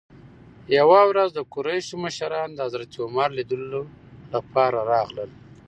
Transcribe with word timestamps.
یوې 0.77 1.01
ورځ 1.09 1.29
د 1.33 1.39
قریشو 1.53 1.95
مشران 2.03 2.49
د 2.53 2.59
حضرت 2.67 2.91
عمر 3.03 3.29
لیدلو 3.37 3.81
لپاره 4.33 4.79
راغلل. 4.93 5.29